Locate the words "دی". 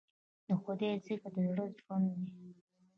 2.25-2.39